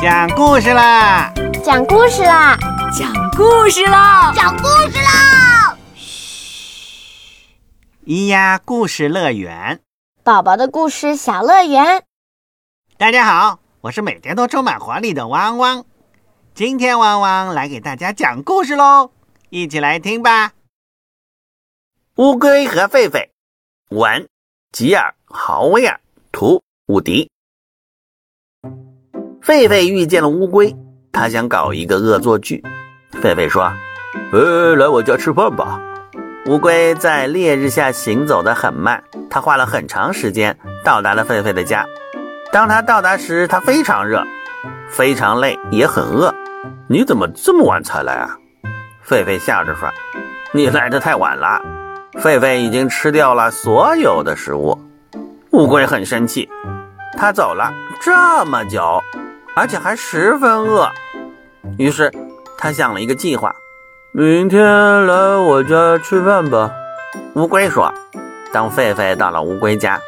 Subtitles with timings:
[0.00, 1.32] 讲故事啦！
[1.64, 2.56] 讲故事啦！
[2.96, 4.32] 讲故事啦！
[4.32, 5.76] 讲故事啦！
[5.96, 7.56] 嘘，
[8.06, 9.80] 咿呀故事乐园，
[10.22, 12.04] 宝宝的故事小乐园。
[12.96, 15.84] 大家好，我是每天都充满活力的汪汪。
[16.54, 19.10] 今天汪汪来给大家讲故事喽，
[19.50, 20.52] 一起来听吧。
[22.18, 23.30] 乌龟和狒狒，
[23.90, 24.28] 文
[24.70, 27.32] 吉尔·豪威尔，图伍迪。
[29.48, 30.76] 狒狒遇见了乌龟，
[31.10, 32.62] 他想搞一个恶作剧。
[33.22, 33.72] 狒狒说
[34.30, 35.80] ：“呃，来我家吃饭吧。”
[36.44, 41.86] 乌龟在烈日下行走得很慢，它花了很长时间到达了狒狒的家。
[42.52, 44.22] 当它到达时，它非常热，
[44.86, 46.34] 非常累，也很饿。
[46.86, 48.36] 你怎么这么晚才来啊？
[49.08, 49.88] 狒狒笑着说
[50.52, 51.58] ：“你来的太晚了。”
[52.20, 54.78] 狒狒已经吃掉了所有的食物。
[55.52, 56.46] 乌龟很生气，
[57.16, 59.02] 它走了这么久。
[59.58, 60.88] 而且还十分饿，
[61.78, 62.12] 于是
[62.56, 63.52] 他想了一个计划：
[64.12, 66.70] 明天来我家吃饭吧。
[67.34, 67.92] 乌龟说。
[68.52, 70.00] 当狒狒到了乌龟家，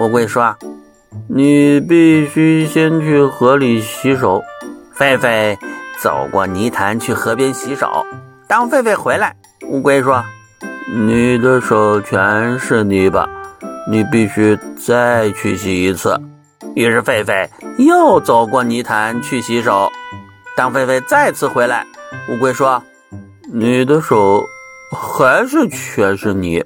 [0.00, 0.56] 乌龟说
[1.30, 4.42] ：“你必须先去河里洗手。”
[4.98, 5.56] 狒狒
[6.02, 8.04] 走过泥潭去河边洗手。
[8.48, 9.36] 当狒狒回来，
[9.68, 10.22] 乌龟说
[10.92, 13.28] ：“你的手全是泥巴，
[13.88, 16.20] 你必须再去洗一次。”
[16.76, 19.90] 于是狒狒又走过泥潭去洗手。
[20.54, 21.86] 当狒狒再次回来，
[22.28, 22.82] 乌龟说
[23.50, 24.44] ：“你的手
[24.92, 26.62] 还是全是泥。”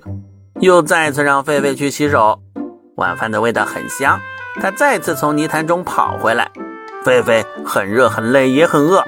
[0.58, 2.40] 又再次让狒狒去洗手。
[2.96, 4.18] 晚饭的味道很香，
[4.60, 6.50] 他再次从泥潭中跑回来。
[7.04, 9.04] 狒狒很热、很累，也很饿。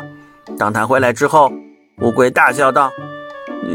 [0.56, 1.52] 当他回来之后，
[2.00, 2.92] 乌龟大笑道：“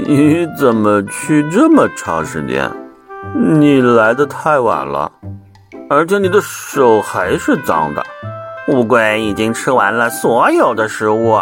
[0.07, 2.71] 你怎么去这么长时间？
[3.35, 5.11] 你来的太晚了。”
[5.89, 8.05] 而且你的手还是脏的。
[8.67, 11.39] 乌龟已经吃完了所有的食物。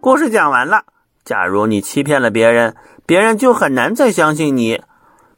[0.00, 0.82] 故事讲完了。
[1.24, 2.74] 假如你欺骗了别人，
[3.06, 4.82] 别人就很难再相信你。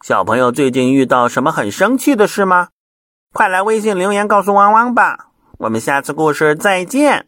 [0.02, 2.68] 小朋友最近遇到什么很生气的事吗？
[3.34, 5.28] 快来微信留言告诉汪汪吧。
[5.58, 7.26] 我们下次故事再见。